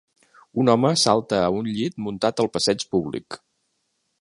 Un 0.61 0.71
home 0.73 0.91
salta 1.01 1.41
a 1.41 1.51
un 1.57 1.69
llit 1.75 1.99
muntat 2.07 2.43
al 2.45 2.53
passeig 2.57 2.87
públic. 2.97 3.39